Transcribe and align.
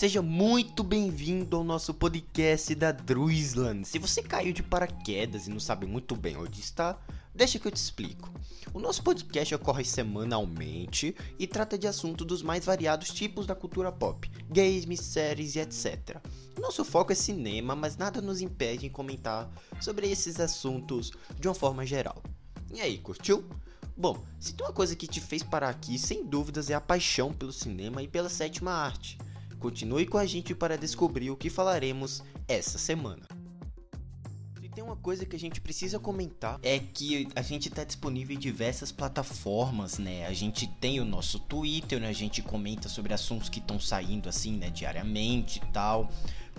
Seja 0.00 0.22
muito 0.22 0.82
bem-vindo 0.82 1.58
ao 1.58 1.62
nosso 1.62 1.92
podcast 1.92 2.74
da 2.74 2.90
Druisland. 2.90 3.86
Se 3.86 3.98
você 3.98 4.22
caiu 4.22 4.50
de 4.50 4.62
paraquedas 4.62 5.46
e 5.46 5.50
não 5.50 5.60
sabe 5.60 5.84
muito 5.84 6.16
bem 6.16 6.38
onde 6.38 6.58
está, 6.58 6.98
deixa 7.34 7.58
que 7.58 7.68
eu 7.68 7.70
te 7.70 7.76
explico. 7.76 8.32
O 8.72 8.80
nosso 8.80 9.02
podcast 9.02 9.54
ocorre 9.54 9.84
semanalmente 9.84 11.14
e 11.38 11.46
trata 11.46 11.76
de 11.76 11.86
assuntos 11.86 12.26
dos 12.26 12.42
mais 12.42 12.64
variados 12.64 13.10
tipos 13.10 13.46
da 13.46 13.54
cultura 13.54 13.92
pop, 13.92 14.26
games, 14.48 15.00
séries 15.00 15.54
e 15.54 15.58
etc. 15.58 16.16
Nosso 16.58 16.82
foco 16.82 17.12
é 17.12 17.14
cinema, 17.14 17.76
mas 17.76 17.98
nada 17.98 18.22
nos 18.22 18.40
impede 18.40 18.86
em 18.86 18.90
comentar 18.90 19.52
sobre 19.82 20.10
esses 20.10 20.40
assuntos 20.40 21.12
de 21.38 21.46
uma 21.46 21.54
forma 21.54 21.84
geral. 21.84 22.22
E 22.72 22.80
aí, 22.80 22.96
curtiu? 22.96 23.44
Bom, 23.94 24.18
se 24.38 24.54
tem 24.54 24.66
uma 24.66 24.72
coisa 24.72 24.96
que 24.96 25.06
te 25.06 25.20
fez 25.20 25.42
parar 25.42 25.68
aqui, 25.68 25.98
sem 25.98 26.24
dúvidas 26.24 26.70
é 26.70 26.74
a 26.74 26.80
paixão 26.80 27.34
pelo 27.34 27.52
cinema 27.52 28.02
e 28.02 28.08
pela 28.08 28.30
sétima 28.30 28.72
arte. 28.72 29.18
Continue 29.60 30.06
com 30.06 30.16
a 30.16 30.24
gente 30.24 30.54
para 30.54 30.76
descobrir 30.76 31.30
o 31.30 31.36
que 31.36 31.50
falaremos 31.50 32.24
essa 32.48 32.78
semana. 32.78 33.28
Tem 34.72 34.84
uma 34.84 34.96
coisa 34.96 35.26
que 35.26 35.36
a 35.36 35.38
gente 35.38 35.60
precisa 35.60 35.98
comentar 35.98 36.58
é 36.62 36.78
que 36.78 37.28
a 37.34 37.42
gente 37.42 37.68
está 37.68 37.84
disponível 37.84 38.36
em 38.36 38.38
diversas 38.38 38.90
plataformas, 38.90 39.98
né? 39.98 40.26
A 40.26 40.32
gente 40.32 40.66
tem 40.80 41.00
o 41.00 41.04
nosso 41.04 41.40
Twitter, 41.40 42.00
né? 42.00 42.08
A 42.08 42.12
gente 42.12 42.40
comenta 42.40 42.88
sobre 42.88 43.12
assuntos 43.12 43.48
que 43.48 43.58
estão 43.58 43.78
saindo 43.78 44.28
assim, 44.28 44.56
né, 44.56 44.70
diariamente 44.70 45.58
e 45.58 45.72
tal 45.72 46.08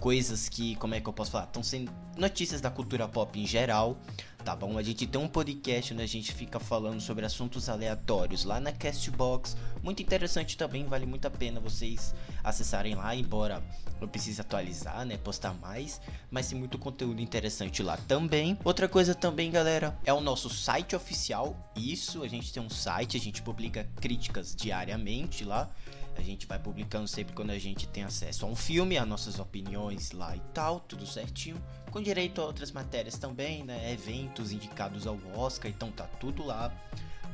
coisas 0.01 0.49
que, 0.49 0.75
como 0.77 0.95
é 0.95 0.99
que 0.99 1.07
eu 1.07 1.13
posso 1.13 1.29
falar? 1.29 1.43
Estão 1.43 1.61
sendo 1.61 1.91
notícias 2.17 2.59
da 2.59 2.71
cultura 2.71 3.07
pop 3.07 3.39
em 3.39 3.45
geral, 3.45 3.95
tá 4.43 4.55
bom? 4.55 4.75
A 4.79 4.81
gente 4.81 5.05
tem 5.05 5.21
um 5.21 5.27
podcast 5.27 5.93
onde 5.93 6.01
a 6.01 6.07
gente 6.07 6.33
fica 6.33 6.59
falando 6.59 6.99
sobre 6.99 7.23
assuntos 7.23 7.69
aleatórios 7.69 8.43
lá 8.43 8.59
na 8.59 8.71
Castbox, 8.71 9.55
muito 9.83 10.01
interessante 10.01 10.57
também, 10.57 10.85
vale 10.85 11.05
muito 11.05 11.27
a 11.27 11.29
pena 11.29 11.59
vocês 11.59 12.15
acessarem 12.43 12.95
lá, 12.95 13.15
embora 13.15 13.63
eu 14.01 14.07
precise 14.07 14.41
atualizar, 14.41 15.05
né, 15.05 15.17
postar 15.17 15.53
mais, 15.53 16.01
mas 16.31 16.47
tem 16.47 16.57
muito 16.57 16.79
conteúdo 16.79 17.21
interessante 17.21 17.83
lá 17.83 17.95
também. 17.95 18.57
Outra 18.63 18.89
coisa 18.89 19.13
também, 19.13 19.51
galera, 19.51 19.95
é 20.03 20.11
o 20.11 20.19
nosso 20.19 20.49
site 20.49 20.95
oficial. 20.95 21.55
Isso, 21.75 22.23
a 22.23 22.27
gente 22.27 22.51
tem 22.51 22.63
um 22.63 22.71
site, 22.71 23.17
a 23.17 23.19
gente 23.19 23.43
publica 23.43 23.87
críticas 23.97 24.55
diariamente 24.55 25.45
lá. 25.45 25.69
A 26.15 26.21
gente 26.21 26.45
vai 26.45 26.59
publicando 26.59 27.07
sempre 27.07 27.33
quando 27.33 27.51
a 27.51 27.57
gente 27.57 27.87
tem 27.87 28.03
acesso 28.03 28.45
a 28.45 28.49
um 28.49 28.55
filme, 28.55 28.97
as 28.97 29.07
nossas 29.07 29.39
opiniões 29.39 30.11
lá 30.11 30.35
e 30.35 30.41
tal, 30.53 30.79
tudo 30.79 31.05
certinho. 31.05 31.61
Com 31.89 32.01
direito 32.01 32.41
a 32.41 32.45
outras 32.45 32.71
matérias 32.71 33.17
também, 33.17 33.63
né? 33.63 33.91
Eventos 33.91 34.51
indicados 34.51 35.07
ao 35.07 35.17
Oscar, 35.35 35.71
então 35.71 35.91
tá 35.91 36.05
tudo 36.19 36.43
lá 36.43 36.71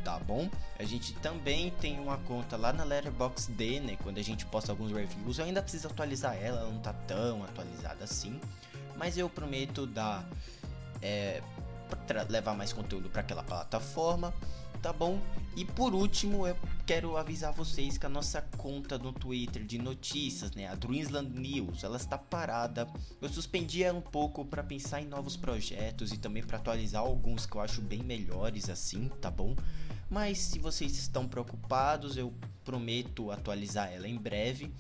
tá 0.08 0.18
bom? 0.20 0.50
A 0.80 0.84
gente 0.84 1.14
também 1.16 1.70
tem 1.82 2.00
uma 2.00 2.18
conta 2.20 2.56
lá 2.56 2.72
na 2.72 2.86
Letterboxd, 2.86 3.82
né? 3.82 3.98
Quando 4.02 4.20
a 4.20 4.22
gente 4.22 4.46
posta 4.46 4.72
alguns 4.72 4.90
reviews, 4.90 5.38
eu 5.38 5.44
ainda 5.44 5.62
preciso 5.62 5.88
atualizar 5.88 6.34
ela, 6.38 6.62
ela 6.62 6.72
não 6.72 6.80
tá 6.80 6.94
tão 6.94 7.44
atualizada 7.44 8.06
assim, 8.06 8.40
mas 8.96 9.18
eu 9.18 9.30
prometo 9.30 9.86
dar 9.86 10.26
é, 11.02 11.42
levar 12.30 12.56
mais 12.56 12.72
conteúdo 12.72 13.10
para 13.10 13.20
aquela 13.20 13.44
plataforma 13.44 14.34
tá 14.88 14.94
bom? 14.94 15.20
E 15.54 15.66
por 15.66 15.94
último, 15.94 16.48
eu 16.48 16.56
quero 16.86 17.18
avisar 17.18 17.52
vocês 17.52 17.98
que 17.98 18.06
a 18.06 18.10
nossa 18.10 18.42
conta 18.42 18.98
no 18.98 19.12
Twitter 19.12 19.66
de 19.66 19.78
notícias, 19.78 20.52
né, 20.52 20.66
a 20.66 20.76
Dreamsland 20.76 21.38
News, 21.38 21.84
ela 21.84 21.98
está 21.98 22.18
parada. 22.18 22.88
Eu 23.22 23.28
suspendi 23.28 23.84
ela 23.84 23.98
um 23.98 24.02
pouco 24.02 24.46
para 24.46 24.64
pensar 24.64 25.02
em 25.02 25.06
novos 25.06 25.36
projetos 25.36 26.14
e 26.14 26.18
também 26.18 26.42
para 26.42 26.58
atualizar 26.58 27.02
alguns 27.02 27.46
que 27.46 27.58
eu 27.58 27.62
acho 27.62 27.82
bem 27.82 28.02
melhores 28.02 28.70
assim, 28.70 29.10
tá 29.20 29.30
bom? 29.30 29.58
Mas 30.10 30.38
se 30.38 30.58
vocês 30.58 30.98
estão 30.98 31.28
preocupados, 31.28 32.16
eu 32.16 32.34
prometo 32.64 33.30
atualizar 33.30 33.92
ela 33.92 34.08
em 34.08 34.16
breve 34.16 34.72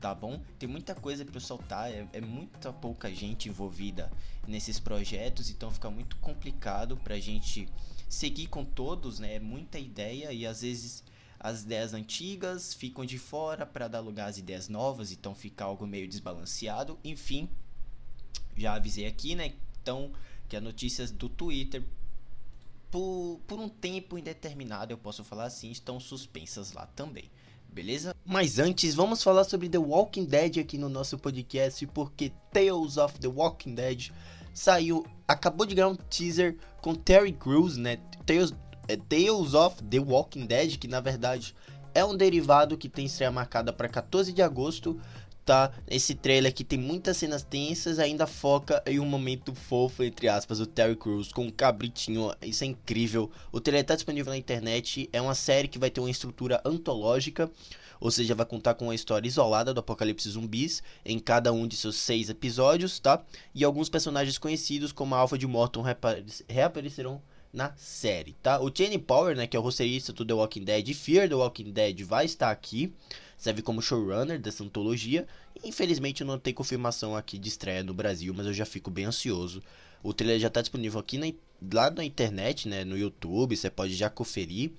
tá 0.00 0.12
bom? 0.12 0.42
Tem 0.58 0.68
muita 0.68 0.96
coisa 0.96 1.24
para 1.24 1.38
soltar, 1.38 1.88
é, 1.88 2.04
é, 2.12 2.20
muita 2.20 2.72
pouca 2.72 3.08
gente 3.14 3.48
envolvida 3.48 4.10
nesses 4.48 4.80
projetos, 4.80 5.48
então 5.48 5.70
fica 5.70 5.88
muito 5.88 6.16
complicado 6.16 6.96
pra 6.96 7.20
gente 7.20 7.68
seguir 8.12 8.46
com 8.48 8.62
todos, 8.62 9.18
né? 9.18 9.36
É 9.36 9.40
muita 9.40 9.78
ideia 9.78 10.32
e 10.32 10.46
às 10.46 10.60
vezes 10.60 11.02
as 11.40 11.62
ideias 11.62 11.94
antigas 11.94 12.74
ficam 12.74 13.06
de 13.06 13.18
fora 13.18 13.64
para 13.64 13.88
dar 13.88 14.00
lugar 14.00 14.28
às 14.28 14.36
ideias 14.36 14.68
novas, 14.68 15.10
então 15.10 15.34
fica 15.34 15.64
algo 15.64 15.86
meio 15.86 16.06
desbalanceado. 16.06 16.98
Enfim, 17.02 17.48
já 18.54 18.74
avisei 18.74 19.06
aqui, 19.06 19.34
né? 19.34 19.54
Então, 19.80 20.12
que 20.46 20.54
as 20.54 20.62
notícias 20.62 21.10
do 21.10 21.28
Twitter 21.28 21.82
por, 22.90 23.40
por 23.46 23.58
um 23.58 23.68
tempo 23.70 24.18
indeterminado, 24.18 24.92
eu 24.92 24.98
posso 24.98 25.24
falar 25.24 25.44
assim, 25.44 25.70
estão 25.70 25.98
suspensas 25.98 26.72
lá 26.72 26.86
também 26.86 27.30
beleza? 27.72 28.14
Mas 28.24 28.58
antes, 28.58 28.94
vamos 28.94 29.22
falar 29.22 29.44
sobre 29.44 29.66
The 29.66 29.78
Walking 29.78 30.26
Dead 30.26 30.58
aqui 30.58 30.76
no 30.76 30.90
nosso 30.90 31.18
podcast, 31.18 31.86
porque 31.86 32.30
Tales 32.52 32.98
of 32.98 33.18
the 33.18 33.28
Walking 33.28 33.74
Dead 33.74 34.10
saiu, 34.52 35.06
acabou 35.26 35.66
de 35.66 35.74
ganhar 35.74 35.88
um 35.88 35.94
teaser 35.94 36.56
com 36.80 36.94
Terry 36.94 37.32
Crews, 37.32 37.76
né? 37.76 37.98
Tales, 38.26 38.52
é, 38.88 38.96
Tales 38.96 39.54
of 39.54 39.82
the 39.84 39.98
Walking 39.98 40.46
Dead, 40.46 40.76
que 40.78 40.88
na 40.88 41.00
verdade 41.00 41.54
é 41.94 42.04
um 42.04 42.16
derivado 42.16 42.76
que 42.76 42.88
tem 42.88 43.04
estreia 43.04 43.30
marcada 43.30 43.72
para 43.72 43.88
14 43.88 44.32
de 44.32 44.42
agosto, 44.42 44.98
tá? 45.44 45.72
Esse 45.88 46.14
trailer 46.14 46.50
aqui 46.50 46.64
tem 46.64 46.78
muitas 46.78 47.16
cenas 47.16 47.42
tensas, 47.42 47.98
ainda 47.98 48.26
foca 48.26 48.82
em 48.86 49.00
um 49.00 49.04
momento 49.04 49.54
fofo, 49.54 50.02
entre 50.02 50.28
aspas, 50.28 50.60
o 50.60 50.66
Terry 50.66 50.96
Crews 50.96 51.32
com 51.32 51.46
um 51.46 51.50
cabritinho, 51.50 52.32
isso 52.42 52.64
é 52.64 52.66
incrível. 52.66 53.30
O 53.50 53.60
trailer 53.60 53.84
tá 53.84 53.94
disponível 53.94 54.32
na 54.32 54.38
internet, 54.38 55.08
é 55.12 55.20
uma 55.20 55.34
série 55.34 55.68
que 55.68 55.78
vai 55.78 55.90
ter 55.90 56.00
uma 56.00 56.10
estrutura 56.10 56.60
antológica, 56.64 57.50
ou 58.00 58.10
seja, 58.10 58.34
vai 58.34 58.46
contar 58.46 58.74
com 58.74 58.86
uma 58.86 58.94
história 58.94 59.28
isolada 59.28 59.72
do 59.72 59.80
apocalipse 59.80 60.28
zumbis 60.28 60.82
em 61.04 61.18
cada 61.20 61.52
um 61.52 61.68
de 61.68 61.76
seus 61.76 61.96
seis 61.96 62.28
episódios, 62.28 62.98
tá? 62.98 63.22
E 63.54 63.62
alguns 63.62 63.88
personagens 63.88 64.38
conhecidos 64.38 64.90
como 64.90 65.14
a 65.14 65.18
Alpha 65.18 65.38
de 65.38 65.46
Morton 65.46 65.84
reaparecerão 66.48 67.22
na 67.52 67.74
série, 67.76 68.34
tá? 68.42 68.60
O 68.60 68.70
Channing 68.74 68.98
Power, 68.98 69.36
né, 69.36 69.46
que 69.46 69.56
é 69.56 69.60
o 69.60 69.62
roteirista 69.62 70.12
do 70.12 70.24
The 70.24 70.32
Walking 70.32 70.64
Dead 70.64 70.88
e 70.88 70.94
Fear 70.94 71.28
the 71.28 71.34
Walking 71.34 71.70
Dead, 71.70 72.02
vai 72.02 72.24
estar 72.24 72.50
aqui 72.50 72.92
serve 73.42 73.60
como 73.60 73.82
showrunner 73.82 74.38
dessa 74.38 74.62
antologia. 74.62 75.26
Infelizmente 75.64 76.22
não 76.22 76.38
tem 76.38 76.54
confirmação 76.54 77.16
aqui 77.16 77.36
de 77.36 77.48
estreia 77.48 77.82
no 77.82 77.92
Brasil, 77.92 78.32
mas 78.32 78.46
eu 78.46 78.54
já 78.54 78.64
fico 78.64 78.88
bem 78.88 79.04
ansioso. 79.04 79.60
O 80.00 80.14
trailer 80.14 80.38
já 80.38 80.46
está 80.46 80.60
disponível 80.60 81.00
aqui 81.00 81.18
na, 81.18 81.26
lá 81.74 81.90
na 81.90 82.04
internet, 82.04 82.68
né, 82.68 82.84
no 82.84 82.96
YouTube, 82.96 83.56
você 83.56 83.68
pode 83.68 83.94
já 83.94 84.08
conferir. 84.08 84.70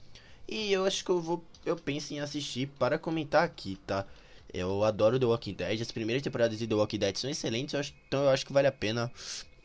E 0.47 0.72
eu 0.72 0.85
acho 0.85 1.03
que 1.03 1.11
eu 1.11 1.19
vou, 1.19 1.44
eu 1.66 1.75
penso 1.75 2.13
em 2.13 2.22
assistir 2.22 2.67
para 2.79 2.97
comentar 2.97 3.44
aqui, 3.44 3.78
tá? 3.85 4.05
Eu 4.53 4.84
adoro 4.84 5.19
The 5.19 5.25
Walking 5.25 5.53
Dead, 5.53 5.81
as 5.81 5.91
primeiras 5.91 6.23
temporadas 6.23 6.57
de 6.57 6.67
The 6.67 6.75
Walking 6.75 7.00
Dead 7.00 7.16
são 7.17 7.29
excelentes, 7.29 7.73
eu 7.73 7.79
acho, 7.81 7.94
então 8.07 8.23
eu 8.23 8.29
acho 8.29 8.45
que 8.45 8.53
vale 8.53 8.67
a 8.67 8.72
pena 8.72 9.11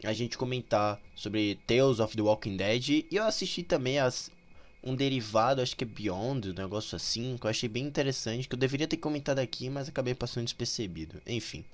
a 0.05 0.13
gente 0.13 0.39
comentar 0.39 1.01
sobre 1.15 1.57
Tales 1.67 1.99
of 2.01 2.17
the 2.17 2.23
Walking 2.23 2.57
Dead. 2.57 2.89
E 2.89 3.09
eu 3.11 3.25
assisti 3.25 3.63
também 3.63 3.99
as 3.99 4.31
um 4.83 4.95
derivado, 4.95 5.61
acho 5.61 5.77
que 5.77 5.85
é 5.85 5.87
Beyond, 5.87 6.51
um 6.51 6.55
negócio 6.55 6.95
assim, 6.95 7.37
que 7.37 7.47
eu 7.47 7.51
achei 7.51 7.69
bem 7.69 7.85
interessante, 7.85 8.49
que 8.49 8.55
eu 8.55 8.59
deveria 8.59 8.87
ter 8.87 8.97
comentado 8.97 9.41
aqui, 9.41 9.69
mas 9.69 9.89
acabei 9.89 10.15
passando 10.15 10.45
despercebido. 10.45 11.21
Enfim. 11.27 11.65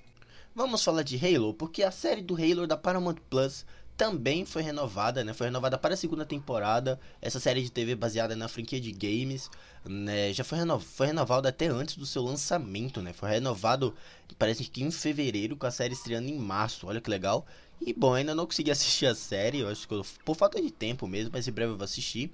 Vamos 0.54 0.82
falar 0.82 1.02
de 1.02 1.16
Halo, 1.16 1.52
porque 1.52 1.82
a 1.82 1.90
série 1.90 2.22
do 2.22 2.34
Halo 2.34 2.66
da 2.66 2.76
Paramount 2.76 3.16
Plus 3.28 3.66
também 3.96 4.44
foi 4.44 4.62
renovada, 4.62 5.22
né? 5.22 5.32
Foi 5.32 5.46
renovada 5.46 5.78
para 5.78 5.94
a 5.94 5.96
segunda 5.96 6.24
temporada. 6.24 6.98
Essa 7.20 7.38
série 7.38 7.62
de 7.62 7.70
TV 7.70 7.94
baseada 7.94 8.34
na 8.34 8.48
franquia 8.48 8.80
de 8.80 8.90
games, 8.90 9.50
né? 9.84 10.32
Já 10.32 10.42
foi, 10.42 10.58
renov 10.58 10.82
foi 10.82 11.08
renovada 11.08 11.48
até 11.48 11.66
antes 11.66 11.96
do 11.96 12.06
seu 12.06 12.22
lançamento, 12.22 13.00
né? 13.00 13.12
Foi 13.12 13.28
renovado, 13.30 13.94
parece 14.38 14.64
que 14.64 14.82
em 14.82 14.90
fevereiro, 14.90 15.56
com 15.56 15.66
a 15.66 15.70
série 15.70 15.94
estreando 15.94 16.28
em 16.28 16.38
março. 16.38 16.86
Olha 16.86 17.00
que 17.00 17.10
legal. 17.10 17.46
E 17.81 17.93
bom, 17.93 18.15
ainda 18.15 18.35
não 18.35 18.47
consegui 18.47 18.71
assistir 18.71 19.06
a 19.06 19.15
série, 19.15 19.59
eu 19.59 19.69
acho 19.69 19.87
que 19.87 19.94
eu, 19.94 20.05
por 20.25 20.37
falta 20.37 20.61
de 20.61 20.71
tempo 20.71 21.06
mesmo, 21.06 21.31
mas 21.32 21.47
em 21.47 21.53
breve 21.53 21.73
eu 21.73 21.76
vou 21.76 21.85
assistir. 21.85 22.31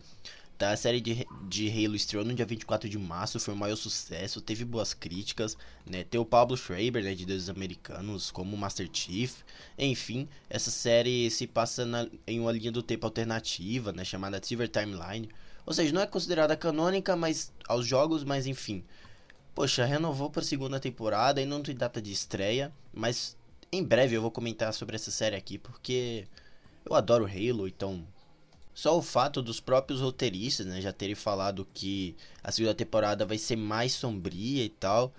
Tá, 0.60 0.72
a 0.72 0.76
série 0.76 1.00
de, 1.00 1.26
de 1.48 1.70
Halo 1.70 1.96
estreou 1.96 2.22
no 2.22 2.34
dia 2.34 2.44
24 2.44 2.86
de 2.86 2.98
março, 2.98 3.40
foi 3.40 3.54
um 3.54 3.56
maior 3.56 3.76
sucesso, 3.76 4.42
teve 4.42 4.62
boas 4.62 4.92
críticas, 4.92 5.56
né? 5.86 6.04
Tem 6.04 6.20
o 6.20 6.24
Pablo 6.24 6.54
Schreiber, 6.54 7.02
né, 7.02 7.14
de 7.14 7.24
Deuses 7.24 7.48
Americanos, 7.48 8.30
como 8.30 8.58
Master 8.58 8.86
Chief. 8.92 9.38
Enfim, 9.78 10.28
essa 10.50 10.70
série 10.70 11.30
se 11.30 11.46
passa 11.46 11.86
na, 11.86 12.06
em 12.26 12.38
uma 12.38 12.52
linha 12.52 12.70
do 12.70 12.82
tempo 12.82 13.06
alternativa, 13.06 13.90
né, 13.90 14.04
chamada 14.04 14.38
Silver 14.42 14.68
Timeline. 14.68 15.30
Ou 15.64 15.72
seja, 15.72 15.94
não 15.94 16.02
é 16.02 16.06
considerada 16.06 16.54
canônica 16.54 17.16
mas 17.16 17.50
aos 17.66 17.86
jogos, 17.86 18.22
mas 18.22 18.46
enfim. 18.46 18.84
Poxa, 19.54 19.86
renovou 19.86 20.28
para 20.28 20.42
segunda 20.42 20.78
temporada 20.78 21.40
e 21.40 21.46
não 21.46 21.62
tem 21.62 21.74
data 21.74 22.02
de 22.02 22.12
estreia, 22.12 22.70
mas 22.92 23.34
em 23.72 23.82
breve 23.84 24.16
eu 24.16 24.22
vou 24.22 24.30
comentar 24.30 24.72
sobre 24.74 24.96
essa 24.96 25.10
série 25.10 25.36
aqui, 25.36 25.58
porque 25.58 26.26
eu 26.84 26.94
adoro 26.94 27.26
Halo, 27.26 27.68
então 27.68 28.04
só 28.74 28.96
o 28.96 29.02
fato 29.02 29.42
dos 29.42 29.60
próprios 29.60 30.00
roteiristas, 30.00 30.66
né, 30.66 30.80
já 30.80 30.92
terem 30.92 31.14
falado 31.14 31.66
que 31.74 32.16
a 32.42 32.50
segunda 32.50 32.74
temporada 32.74 33.26
vai 33.26 33.38
ser 33.38 33.56
mais 33.56 33.92
sombria 33.92 34.64
e 34.64 34.68
tal, 34.68 35.12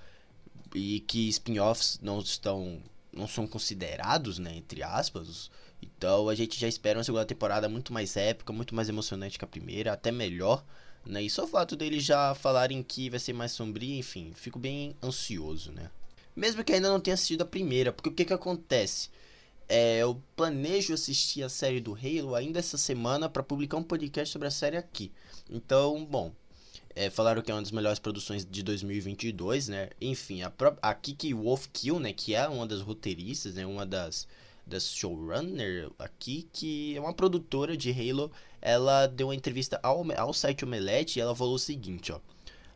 e 0.73 1.01
que 1.01 1.29
spin-offs 1.29 1.99
não 2.01 2.19
estão 2.19 2.81
não 3.13 3.27
são 3.27 3.45
considerados, 3.45 4.39
né, 4.39 4.55
entre 4.55 4.81
aspas. 4.81 5.51
Então 5.81 6.29
a 6.29 6.35
gente 6.35 6.59
já 6.59 6.67
espera 6.67 6.97
uma 6.97 7.03
segunda 7.03 7.25
temporada 7.25 7.67
muito 7.67 7.91
mais 7.91 8.15
épica, 8.15 8.53
muito 8.53 8.73
mais 8.73 8.87
emocionante 8.89 9.37
que 9.37 9.45
a 9.45 9.47
primeira, 9.47 9.93
até 9.93 10.11
melhor, 10.11 10.63
né? 11.05 11.21
E 11.21 11.29
só 11.29 11.43
o 11.43 11.47
fato 11.47 11.75
deles 11.75 12.03
já 12.03 12.33
falarem 12.35 12.81
que 12.83 13.09
vai 13.09 13.19
ser 13.19 13.33
mais 13.33 13.51
sombria, 13.51 13.97
enfim, 13.97 14.31
fico 14.35 14.59
bem 14.59 14.95
ansioso, 15.03 15.71
né? 15.71 15.89
Mesmo 16.35 16.63
que 16.63 16.73
ainda 16.73 16.89
não 16.89 16.99
tenha 16.99 17.13
assistido 17.13 17.41
a 17.41 17.45
primeira, 17.45 17.91
porque 17.91 18.09
o 18.09 18.13
que 18.13 18.25
que 18.25 18.33
acontece? 18.33 19.09
É, 19.67 19.99
eu 19.99 20.21
planejo 20.35 20.93
assistir 20.93 21.43
a 21.43 21.49
série 21.49 21.79
do 21.79 21.93
Halo 21.93 22.35
ainda 22.35 22.59
essa 22.59 22.77
semana 22.77 23.29
para 23.29 23.41
publicar 23.41 23.77
um 23.77 23.83
podcast 23.83 24.31
sobre 24.31 24.47
a 24.47 24.51
série 24.51 24.77
aqui. 24.77 25.11
Então, 25.49 26.03
bom, 26.05 26.33
é, 26.95 27.09
falaram 27.09 27.41
que 27.41 27.49
é 27.49 27.53
uma 27.53 27.61
das 27.61 27.71
melhores 27.71 27.99
produções 27.99 28.45
de 28.45 28.63
2022, 28.63 29.69
né? 29.69 29.89
Enfim, 29.99 30.41
a, 30.41 30.51
a 30.81 30.93
Kiki 30.93 31.33
Wolfkill, 31.33 31.99
né? 31.99 32.11
Que 32.11 32.35
é 32.35 32.47
uma 32.47 32.67
das 32.67 32.81
roteiristas, 32.81 33.55
né? 33.55 33.65
Uma 33.65 33.85
das, 33.85 34.27
das 34.67 34.93
showrunner 34.93 35.89
aqui, 35.97 36.47
que 36.51 36.95
é 36.95 36.99
uma 36.99 37.13
produtora 37.13 37.77
de 37.77 37.91
Halo. 37.91 38.31
Ela 38.61 39.07
deu 39.07 39.27
uma 39.27 39.35
entrevista 39.35 39.79
ao, 39.81 40.05
ao 40.17 40.33
site 40.33 40.65
Omelete 40.65 41.17
e 41.17 41.21
ela 41.21 41.35
falou 41.35 41.55
o 41.55 41.59
seguinte, 41.59 42.11
ó. 42.11 42.19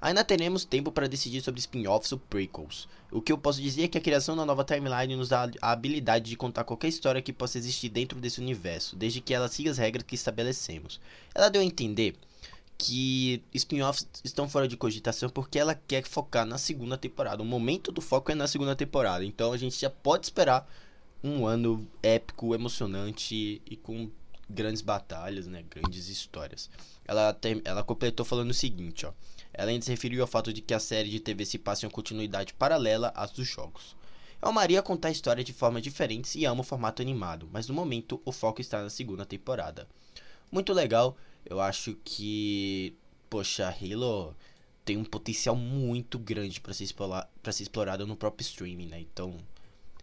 Ainda 0.01 0.23
teremos 0.23 0.65
tempo 0.65 0.91
para 0.91 1.07
decidir 1.07 1.41
sobre 1.41 1.59
spin-offs 1.59 2.11
ou 2.11 2.19
prequels. 2.19 2.87
O 3.11 3.21
que 3.21 3.31
eu 3.31 3.37
posso 3.37 3.61
dizer 3.61 3.83
é 3.83 3.87
que 3.87 3.97
a 3.97 4.01
criação 4.01 4.35
da 4.35 4.45
nova 4.45 4.63
timeline 4.63 5.15
nos 5.15 5.29
dá 5.29 5.49
a 5.61 5.71
habilidade 5.71 6.29
de 6.29 6.35
contar 6.35 6.63
qualquer 6.63 6.89
história 6.89 7.21
que 7.21 7.33
possa 7.33 7.57
existir 7.57 7.89
dentro 7.89 8.19
desse 8.19 8.39
universo, 8.39 8.95
desde 8.95 9.21
que 9.21 9.33
ela 9.33 9.47
siga 9.47 9.71
as 9.71 9.77
regras 9.77 10.05
que 10.05 10.15
estabelecemos. 10.15 10.99
Ela 11.33 11.49
deu 11.49 11.61
a 11.61 11.65
entender 11.65 12.15
que 12.77 13.41
spin-offs 13.53 14.07
estão 14.23 14.49
fora 14.49 14.67
de 14.67 14.75
cogitação 14.75 15.29
porque 15.29 15.57
ela 15.57 15.75
quer 15.75 16.03
focar 16.03 16.45
na 16.45 16.57
segunda 16.57 16.97
temporada. 16.97 17.41
O 17.41 17.45
momento 17.45 17.91
do 17.91 18.01
foco 18.01 18.31
é 18.31 18.35
na 18.35 18.47
segunda 18.47 18.75
temporada. 18.75 19.23
Então 19.23 19.53
a 19.53 19.57
gente 19.57 19.79
já 19.79 19.89
pode 19.89 20.25
esperar 20.25 20.69
um 21.23 21.47
ano 21.47 21.87
épico, 22.03 22.53
emocionante 22.53 23.61
e 23.65 23.75
com 23.77 24.09
grandes 24.49 24.81
batalhas, 24.81 25.47
né, 25.47 25.63
grandes 25.69 26.07
histórias. 26.07 26.69
Ela, 27.07 27.33
tem, 27.33 27.61
ela 27.65 27.83
completou 27.83 28.25
falando 28.25 28.51
o 28.51 28.53
seguinte, 28.53 29.05
ó. 29.05 29.13
Ela 29.57 29.71
ainda 29.71 29.85
se 29.85 29.91
referiu 29.91 30.21
ao 30.21 30.27
fato 30.27 30.51
de 30.51 30.61
que 30.61 30.73
a 30.73 30.79
série 30.79 31.09
de 31.09 31.19
TV 31.19 31.45
se 31.45 31.57
passa 31.57 31.85
em 31.85 31.87
uma 31.87 31.93
continuidade 31.93 32.53
paralela 32.53 33.11
às 33.15 33.31
dos 33.31 33.47
jogos. 33.47 33.95
Eu 34.41 34.49
amaria 34.49 34.81
contar 34.81 35.07
a 35.07 35.11
história 35.11 35.43
de 35.43 35.53
formas 35.53 35.81
diferentes 35.81 36.35
e 36.35 36.45
amo 36.45 36.61
o 36.61 36.65
formato 36.65 37.01
animado, 37.01 37.47
mas 37.51 37.67
no 37.67 37.73
momento 37.73 38.21
o 38.25 38.31
foco 38.31 38.61
está 38.61 38.81
na 38.81 38.89
segunda 38.89 39.25
temporada. 39.25 39.87
Muito 40.51 40.73
legal, 40.73 41.17
eu 41.45 41.59
acho 41.59 41.97
que, 42.03 42.93
poxa, 43.29 43.69
Halo 43.81 44.35
tem 44.83 44.97
um 44.97 45.03
potencial 45.03 45.55
muito 45.55 46.19
grande 46.19 46.61
para 46.61 46.73
ser, 46.73 46.83
explorar, 46.83 47.29
ser 47.51 47.63
explorado 47.63 48.05
no 48.05 48.15
próprio 48.15 48.45
streaming, 48.45 48.87
né? 48.87 48.99
Então, 48.99 49.35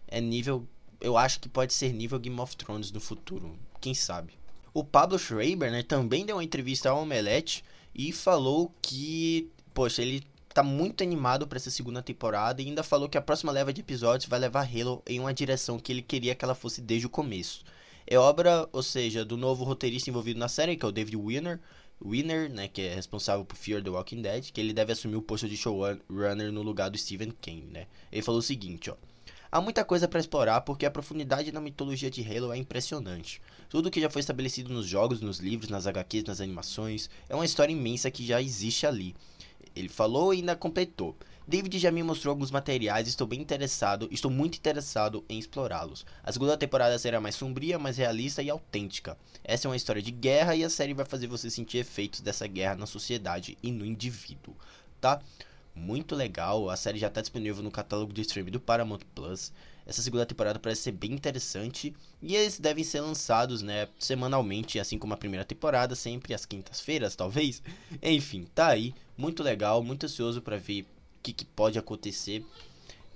é 0.08 0.20
nível. 0.20 0.66
Eu 1.00 1.16
acho 1.16 1.38
que 1.38 1.48
pode 1.48 1.72
ser 1.72 1.92
nível 1.92 2.18
Game 2.18 2.38
of 2.40 2.56
Thrones 2.56 2.90
no 2.90 3.00
futuro, 3.00 3.56
quem 3.80 3.94
sabe. 3.94 4.32
O 4.74 4.82
Pablo 4.82 5.18
Schreiber, 5.18 5.70
né, 5.70 5.82
também 5.82 6.24
deu 6.24 6.36
uma 6.36 6.44
entrevista 6.44 6.90
ao 6.90 7.02
Omelete 7.02 7.62
e 7.94 8.12
falou 8.12 8.72
que, 8.80 9.50
poxa, 9.74 10.02
ele 10.02 10.22
tá 10.52 10.62
muito 10.62 11.02
animado 11.02 11.46
para 11.46 11.56
essa 11.56 11.70
segunda 11.70 12.02
temporada 12.02 12.60
e 12.60 12.66
ainda 12.66 12.82
falou 12.82 13.08
que 13.08 13.16
a 13.16 13.22
próxima 13.22 13.52
leva 13.52 13.72
de 13.72 13.80
episódios 13.80 14.28
vai 14.28 14.38
levar 14.38 14.68
Halo 14.68 15.02
em 15.06 15.18
uma 15.18 15.32
direção 15.32 15.78
que 15.78 15.92
ele 15.92 16.02
queria 16.02 16.34
que 16.34 16.44
ela 16.44 16.54
fosse 16.54 16.80
desde 16.80 17.06
o 17.06 17.10
começo. 17.10 17.64
É 18.06 18.18
obra, 18.18 18.68
ou 18.72 18.82
seja, 18.82 19.24
do 19.24 19.36
novo 19.36 19.64
roteirista 19.64 20.10
envolvido 20.10 20.38
na 20.38 20.48
série, 20.48 20.76
que 20.76 20.84
é 20.84 20.88
o 20.88 20.92
David 20.92 21.16
Winner, 21.16 21.60
Winner, 22.04 22.50
né, 22.50 22.68
que 22.68 22.82
é 22.82 22.94
responsável 22.94 23.44
por 23.44 23.56
Fear 23.56 23.82
the 23.82 23.90
Walking 23.90 24.22
Dead, 24.22 24.50
que 24.50 24.60
ele 24.60 24.72
deve 24.72 24.92
assumir 24.92 25.16
o 25.16 25.22
posto 25.22 25.48
de 25.48 25.56
showrunner 25.56 26.52
no 26.52 26.62
lugar 26.62 26.90
do 26.90 26.98
Stephen 26.98 27.32
King, 27.40 27.66
né? 27.68 27.86
Ele 28.10 28.22
falou 28.22 28.40
o 28.40 28.42
seguinte, 28.42 28.90
ó: 28.90 28.96
Há 29.54 29.60
muita 29.60 29.84
coisa 29.84 30.08
para 30.08 30.18
explorar 30.18 30.62
porque 30.62 30.86
a 30.86 30.90
profundidade 30.90 31.52
na 31.52 31.60
mitologia 31.60 32.10
de 32.10 32.22
Halo 32.22 32.54
é 32.54 32.56
impressionante. 32.56 33.38
Tudo 33.68 33.90
que 33.90 34.00
já 34.00 34.08
foi 34.08 34.20
estabelecido 34.20 34.72
nos 34.72 34.86
jogos, 34.86 35.20
nos 35.20 35.40
livros, 35.40 35.68
nas 35.68 35.86
HQs, 35.86 36.24
nas 36.24 36.40
animações, 36.40 37.10
é 37.28 37.34
uma 37.34 37.44
história 37.44 37.70
imensa 37.70 38.10
que 38.10 38.24
já 38.24 38.40
existe 38.40 38.86
ali. 38.86 39.14
Ele 39.76 39.90
falou 39.90 40.32
e 40.32 40.38
ainda 40.38 40.56
completou. 40.56 41.14
David 41.46 41.78
já 41.78 41.90
me 41.90 42.02
mostrou 42.02 42.32
alguns 42.32 42.50
materiais 42.50 43.06
e 43.06 43.10
estou 43.10 43.26
bem 43.26 43.42
interessado, 43.42 44.08
estou 44.10 44.30
muito 44.30 44.56
interessado 44.56 45.22
em 45.28 45.38
explorá-los. 45.38 46.06
A 46.24 46.32
segunda 46.32 46.56
temporada 46.56 46.98
será 46.98 47.20
mais 47.20 47.34
sombria, 47.34 47.78
mais 47.78 47.98
realista 47.98 48.42
e 48.42 48.48
autêntica. 48.48 49.18
Essa 49.44 49.68
é 49.68 49.68
uma 49.68 49.76
história 49.76 50.00
de 50.00 50.12
guerra 50.12 50.56
e 50.56 50.64
a 50.64 50.70
série 50.70 50.94
vai 50.94 51.04
fazer 51.04 51.26
você 51.26 51.50
sentir 51.50 51.76
efeitos 51.76 52.22
dessa 52.22 52.46
guerra 52.46 52.76
na 52.76 52.86
sociedade 52.86 53.58
e 53.62 53.70
no 53.70 53.84
indivíduo, 53.84 54.56
tá? 54.98 55.20
Muito 55.74 56.14
legal, 56.14 56.68
a 56.68 56.76
série 56.76 56.98
já 56.98 57.08
está 57.08 57.20
disponível 57.20 57.62
no 57.62 57.70
catálogo 57.70 58.12
de 58.12 58.20
streaming 58.20 58.50
do 58.50 58.60
Paramount 58.60 59.00
Plus. 59.14 59.52
Essa 59.86 60.02
segunda 60.02 60.26
temporada 60.26 60.58
parece 60.58 60.82
ser 60.82 60.92
bem 60.92 61.12
interessante 61.12 61.94
e 62.20 62.36
eles 62.36 62.60
devem 62.60 62.84
ser 62.84 63.00
lançados, 63.00 63.62
né, 63.62 63.88
semanalmente, 63.98 64.78
assim 64.78 64.98
como 64.98 65.14
a 65.14 65.16
primeira 65.16 65.44
temporada, 65.44 65.96
sempre 65.96 66.34
às 66.34 66.44
quintas-feiras, 66.44 67.16
talvez. 67.16 67.62
Enfim, 68.02 68.46
tá 68.54 68.68
aí, 68.68 68.94
muito 69.16 69.42
legal, 69.42 69.82
muito 69.82 70.04
ansioso 70.06 70.40
para 70.40 70.56
ver 70.56 70.86
que, 71.22 71.32
que 71.32 71.44
pode 71.44 71.78
acontecer 71.78 72.44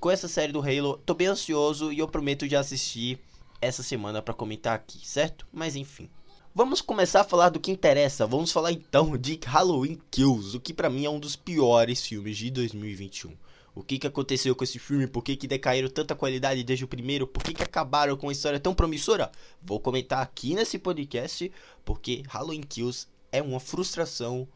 com 0.00 0.10
essa 0.10 0.26
série 0.26 0.52
do 0.52 0.60
Halo. 0.60 1.00
Tô 1.04 1.14
bem 1.14 1.28
ansioso 1.28 1.92
e 1.92 1.98
eu 1.98 2.08
prometo 2.08 2.48
de 2.48 2.56
assistir 2.56 3.18
essa 3.60 3.82
semana 3.82 4.22
para 4.22 4.34
comentar 4.34 4.74
aqui, 4.74 5.06
certo? 5.06 5.46
Mas 5.52 5.76
enfim. 5.76 6.08
Vamos 6.56 6.80
começar 6.80 7.20
a 7.20 7.24
falar 7.24 7.50
do 7.50 7.60
que 7.60 7.70
interessa. 7.70 8.26
Vamos 8.26 8.50
falar 8.50 8.72
então 8.72 9.14
de 9.18 9.38
Halloween 9.44 10.00
Kills, 10.10 10.56
o 10.56 10.60
que 10.60 10.72
para 10.72 10.88
mim 10.88 11.04
é 11.04 11.10
um 11.10 11.20
dos 11.20 11.36
piores 11.36 12.00
filmes 12.06 12.38
de 12.38 12.50
2021. 12.50 13.36
O 13.74 13.82
que, 13.82 13.98
que 13.98 14.06
aconteceu 14.06 14.56
com 14.56 14.64
esse 14.64 14.78
filme? 14.78 15.06
Por 15.06 15.22
que, 15.22 15.36
que 15.36 15.46
decaíram 15.46 15.90
tanta 15.90 16.14
qualidade 16.14 16.64
desde 16.64 16.82
o 16.82 16.88
primeiro? 16.88 17.26
Por 17.26 17.42
que, 17.42 17.52
que 17.52 17.62
acabaram 17.62 18.16
com 18.16 18.28
uma 18.28 18.32
história 18.32 18.58
tão 18.58 18.74
promissora? 18.74 19.30
Vou 19.60 19.78
comentar 19.78 20.22
aqui 20.22 20.54
nesse 20.54 20.78
podcast, 20.78 21.52
porque 21.84 22.22
Halloween 22.26 22.62
Kills 22.62 23.06
é 23.30 23.42
uma 23.42 23.60
frustração 23.60 24.48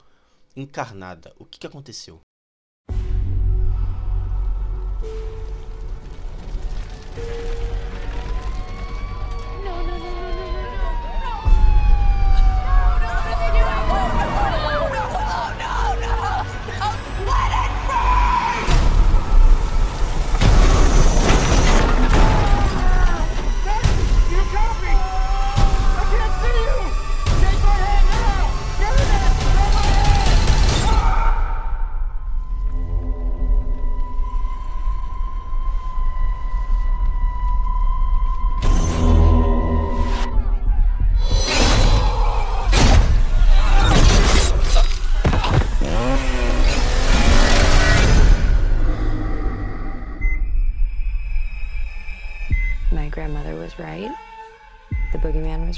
encarnada. 0.57 1.35
O 1.39 1.45
que, 1.45 1.59
que 1.59 1.67
aconteceu? 1.67 2.19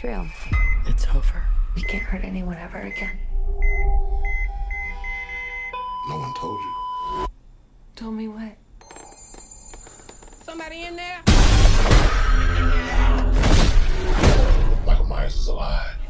Real. 0.05 0.27
It's 0.87 1.07
over. 1.15 1.43
We 1.77 1.83
can't 1.83 2.03
hurt 2.03 2.25
anyone 2.25 2.57
ever 2.57 2.79
again. 2.79 3.19
No 6.09 6.19
one 6.19 6.35
told 6.35 6.61
you. 6.61 7.27
Told 7.95 8.15
me 8.15 8.29
what? 8.29 8.57
Somebody 10.45 10.83
in 10.83 10.97
there? 10.97 11.21
Michael 14.85 15.07
Myers 15.07 15.37
is 15.37 15.47
alive. 15.47 16.02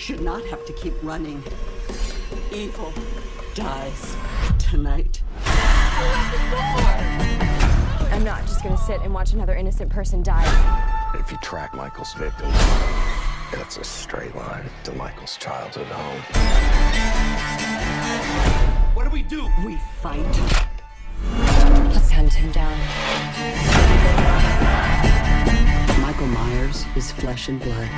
Should 0.00 0.22
not 0.22 0.42
have 0.46 0.64
to 0.64 0.72
keep 0.72 0.94
running. 1.02 1.42
Evil 2.50 2.90
dies 3.54 4.16
tonight. 4.58 5.20
I'm 8.10 8.24
not 8.24 8.40
just 8.46 8.62
gonna 8.62 8.78
sit 8.78 9.02
and 9.02 9.12
watch 9.12 9.34
another 9.34 9.54
innocent 9.54 9.90
person 9.90 10.22
die. 10.22 10.46
If 11.14 11.30
you 11.30 11.36
track 11.42 11.74
Michael's 11.74 12.14
victims, 12.14 12.54
that's 13.52 13.76
a 13.76 13.84
straight 13.84 14.34
line 14.34 14.64
to 14.84 14.92
Michael's 14.94 15.36
childhood 15.36 15.86
home. 15.88 16.22
What 18.94 19.04
do 19.04 19.10
we 19.10 19.22
do? 19.22 19.50
We 19.66 19.76
fight. 20.00 20.24
Let's 21.92 22.10
hunt 22.10 22.32
him 22.32 22.50
down. 22.52 23.09
Is 27.10 27.22
flesh 27.22 27.48
and 27.48 27.60
blood. 27.60 27.88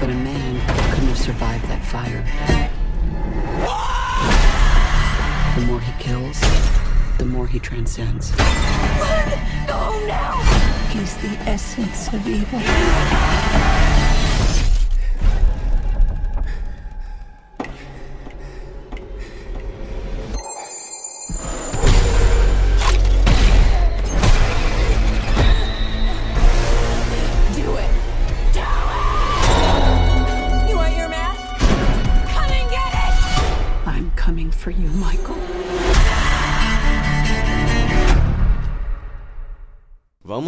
But 0.00 0.10
a 0.10 0.14
man 0.14 0.60
couldn't 0.92 1.08
have 1.08 1.18
survived 1.18 1.64
that 1.66 1.84
fire. 1.84 2.24
The 5.56 5.66
more 5.66 5.80
he 5.80 5.92
kills, 6.02 6.40
the 7.18 7.24
more 7.24 7.46
he 7.46 7.58
transcends. 7.58 8.32
Run! 8.38 9.28
Go 9.66 10.06
now! 10.06 10.40
He's 10.90 11.16
the 11.18 11.36
essence 11.48 12.08
of 12.08 12.26
evil. 12.26 12.60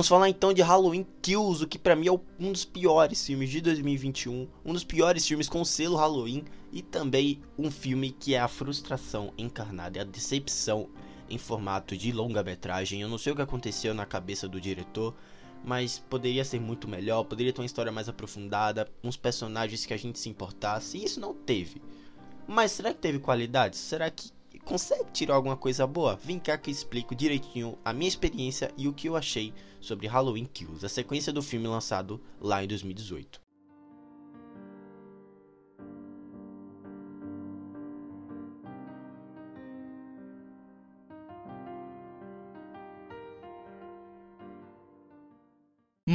Vamos 0.02 0.08
falar 0.08 0.28
então 0.28 0.52
de 0.52 0.60
Halloween 0.62 1.06
Kills, 1.22 1.62
o 1.62 1.68
que 1.68 1.78
pra 1.78 1.94
mim 1.94 2.08
é 2.08 2.12
um 2.12 2.50
dos 2.50 2.64
piores 2.64 3.24
filmes 3.24 3.48
de 3.48 3.60
2021, 3.60 4.48
um 4.64 4.72
dos 4.72 4.82
piores 4.82 5.24
filmes 5.24 5.48
com 5.48 5.64
selo 5.64 5.94
Halloween 5.94 6.42
e 6.72 6.82
também 6.82 7.40
um 7.56 7.70
filme 7.70 8.10
que 8.10 8.34
é 8.34 8.40
a 8.40 8.48
frustração 8.48 9.32
encarnada, 9.38 10.00
é 10.00 10.02
a 10.02 10.04
decepção 10.04 10.88
em 11.30 11.38
formato 11.38 11.96
de 11.96 12.10
longa-metragem. 12.10 13.00
Eu 13.00 13.08
não 13.08 13.16
sei 13.16 13.32
o 13.32 13.36
que 13.36 13.42
aconteceu 13.42 13.94
na 13.94 14.04
cabeça 14.04 14.48
do 14.48 14.60
diretor, 14.60 15.14
mas 15.64 16.00
poderia 16.00 16.44
ser 16.44 16.60
muito 16.60 16.88
melhor, 16.88 17.22
poderia 17.22 17.52
ter 17.52 17.60
uma 17.60 17.66
história 17.66 17.92
mais 17.92 18.08
aprofundada, 18.08 18.90
uns 19.04 19.16
personagens 19.16 19.86
que 19.86 19.94
a 19.94 19.96
gente 19.96 20.18
se 20.18 20.28
importasse, 20.28 20.98
e 20.98 21.04
isso 21.04 21.20
não 21.20 21.32
teve. 21.32 21.80
Mas 22.48 22.72
será 22.72 22.92
que 22.92 22.98
teve 22.98 23.20
qualidade? 23.20 23.76
Será 23.76 24.10
que 24.10 24.32
consegue 24.64 25.10
tirar 25.12 25.34
alguma 25.34 25.56
coisa 25.56 25.86
boa? 25.86 26.16
Vem 26.16 26.38
cá 26.38 26.56
que 26.56 26.70
eu 26.70 26.72
explico 26.72 27.14
direitinho 27.14 27.76
a 27.84 27.92
minha 27.92 28.08
experiência 28.08 28.72
e 28.76 28.88
o 28.88 28.92
que 28.92 29.08
eu 29.08 29.16
achei 29.16 29.52
sobre 29.80 30.06
Halloween 30.06 30.46
Kills, 30.46 30.86
a 30.86 30.88
sequência 30.88 31.32
do 31.32 31.42
filme 31.42 31.66
lançado 31.66 32.20
lá 32.40 32.62
em 32.62 32.68
2018. 32.68 33.41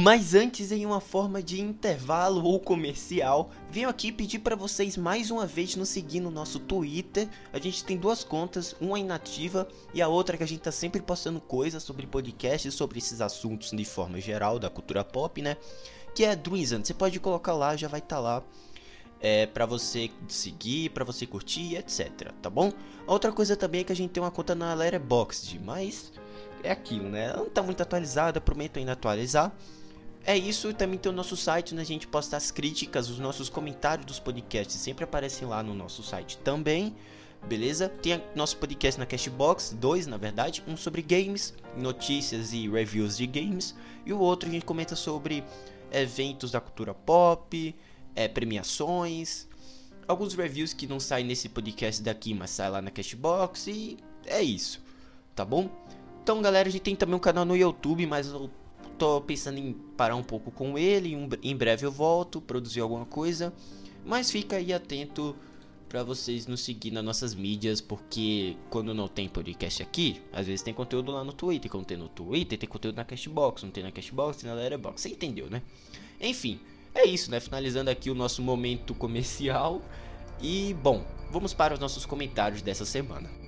Mas 0.00 0.32
antes, 0.32 0.70
em 0.70 0.86
uma 0.86 1.00
forma 1.00 1.42
de 1.42 1.60
intervalo 1.60 2.44
ou 2.44 2.60
comercial, 2.60 3.50
venho 3.68 3.88
aqui 3.88 4.12
pedir 4.12 4.38
para 4.38 4.54
vocês 4.54 4.96
mais 4.96 5.28
uma 5.28 5.44
vez 5.44 5.74
nos 5.74 5.88
seguir 5.88 6.20
no 6.20 6.30
nosso 6.30 6.60
Twitter. 6.60 7.28
A 7.52 7.58
gente 7.58 7.82
tem 7.82 7.96
duas 7.96 8.22
contas, 8.22 8.76
uma 8.80 8.96
inativa 8.96 9.66
e 9.92 10.00
a 10.00 10.06
outra 10.06 10.36
que 10.36 10.44
a 10.44 10.46
gente 10.46 10.60
tá 10.60 10.70
sempre 10.70 11.02
postando 11.02 11.40
coisas 11.40 11.82
sobre 11.82 12.06
podcasts, 12.06 12.72
sobre 12.74 12.98
esses 12.98 13.20
assuntos 13.20 13.72
de 13.72 13.84
forma 13.84 14.20
geral 14.20 14.60
da 14.60 14.70
cultura 14.70 15.02
pop, 15.02 15.42
né? 15.42 15.56
Que 16.14 16.24
é 16.24 16.36
Druizan. 16.36 16.84
Você 16.84 16.94
pode 16.94 17.18
colocar 17.18 17.54
lá, 17.54 17.74
já 17.74 17.88
vai 17.88 17.98
estar 17.98 18.16
tá 18.16 18.22
lá. 18.22 18.44
É, 19.20 19.46
para 19.46 19.66
você 19.66 20.12
seguir, 20.28 20.90
para 20.90 21.04
você 21.04 21.26
curtir, 21.26 21.74
etc, 21.74 22.30
tá 22.40 22.48
bom? 22.48 22.72
Outra 23.04 23.32
coisa 23.32 23.56
também 23.56 23.80
é 23.80 23.84
que 23.84 23.90
a 23.90 23.96
gente 23.96 24.12
tem 24.12 24.22
uma 24.22 24.30
conta 24.30 24.54
na 24.54 24.72
Letterboxd, 24.74 25.58
mas 25.58 26.12
é 26.62 26.70
aquilo, 26.70 27.08
né? 27.08 27.24
Ela 27.30 27.38
não 27.38 27.50
tá 27.50 27.64
muito 27.64 27.82
atualizada, 27.82 28.40
prometo 28.40 28.78
ainda 28.78 28.92
atualizar. 28.92 29.52
É 30.28 30.36
isso, 30.36 30.74
também 30.74 30.98
tem 30.98 31.10
o 31.10 31.14
nosso 31.14 31.34
site 31.38 31.72
onde 31.72 31.80
a 31.80 31.86
gente 31.86 32.06
posta 32.06 32.36
as 32.36 32.50
críticas, 32.50 33.08
os 33.08 33.18
nossos 33.18 33.48
comentários 33.48 34.04
dos 34.04 34.20
podcasts 34.20 34.76
sempre 34.78 35.02
aparecem 35.02 35.48
lá 35.48 35.62
no 35.62 35.72
nosso 35.74 36.02
site 36.02 36.36
também. 36.44 36.94
Beleza? 37.48 37.88
Tem 37.88 38.22
nosso 38.34 38.58
podcast 38.58 39.00
na 39.00 39.06
Cashbox, 39.06 39.74
dois 39.80 40.06
na 40.06 40.18
verdade, 40.18 40.62
um 40.68 40.76
sobre 40.76 41.00
games, 41.00 41.54
notícias 41.74 42.52
e 42.52 42.68
reviews 42.68 43.16
de 43.16 43.26
games, 43.26 43.74
e 44.04 44.12
o 44.12 44.18
outro 44.18 44.50
a 44.50 44.52
gente 44.52 44.66
comenta 44.66 44.94
sobre 44.94 45.42
eventos 45.90 46.50
da 46.50 46.60
cultura 46.60 46.92
pop, 46.92 47.74
é, 48.14 48.28
premiações, 48.28 49.48
alguns 50.06 50.34
reviews 50.34 50.74
que 50.74 50.86
não 50.86 51.00
saem 51.00 51.24
nesse 51.24 51.48
podcast 51.48 52.02
daqui, 52.02 52.34
mas 52.34 52.50
saem 52.50 52.72
lá 52.72 52.82
na 52.82 52.90
Cashbox 52.90 53.66
e 53.68 53.96
é 54.26 54.42
isso, 54.42 54.78
tá 55.34 55.42
bom? 55.42 55.70
Então, 56.22 56.42
galera, 56.42 56.68
a 56.68 56.70
gente 56.70 56.82
tem 56.82 56.94
também 56.94 57.16
um 57.16 57.18
canal 57.18 57.46
no 57.46 57.56
YouTube, 57.56 58.06
mas 58.06 58.26
eu 58.26 58.50
tô 58.98 59.20
pensando 59.20 59.58
em 59.58 59.72
parar 59.72 60.16
um 60.16 60.22
pouco 60.22 60.50
com 60.50 60.76
ele. 60.76 61.16
Em 61.42 61.56
breve 61.56 61.86
eu 61.86 61.92
volto, 61.92 62.40
produzir 62.40 62.80
alguma 62.80 63.06
coisa. 63.06 63.52
Mas 64.04 64.30
fica 64.30 64.56
aí 64.56 64.72
atento 64.72 65.36
para 65.88 66.02
vocês 66.02 66.46
nos 66.46 66.60
seguir 66.60 66.90
nas 66.90 67.02
nossas 67.02 67.34
mídias, 67.34 67.80
porque 67.80 68.56
quando 68.68 68.92
não 68.92 69.08
tem 69.08 69.28
podcast 69.28 69.82
aqui, 69.82 70.20
às 70.32 70.46
vezes 70.46 70.62
tem 70.62 70.74
conteúdo 70.74 71.12
lá 71.12 71.24
no 71.24 71.32
Twitter. 71.32 71.70
Quando 71.70 71.86
tem 71.86 71.96
no 71.96 72.08
Twitter, 72.08 72.58
tem 72.58 72.68
conteúdo 72.68 72.96
na 72.96 73.04
Cashbox. 73.04 73.62
Não 73.62 73.70
tem 73.70 73.84
na 73.84 73.92
Cashbox, 73.92 74.38
tem 74.38 74.50
na 74.50 74.56
Letterboxd. 74.56 75.00
Você 75.00 75.08
entendeu, 75.08 75.48
né? 75.48 75.62
Enfim, 76.20 76.60
é 76.94 77.06
isso, 77.06 77.30
né? 77.30 77.40
Finalizando 77.40 77.90
aqui 77.90 78.10
o 78.10 78.14
nosso 78.14 78.42
momento 78.42 78.94
comercial. 78.94 79.80
E, 80.40 80.74
bom, 80.82 81.04
vamos 81.30 81.54
para 81.54 81.74
os 81.74 81.80
nossos 81.80 82.04
comentários 82.04 82.62
dessa 82.62 82.84
semana. 82.84 83.47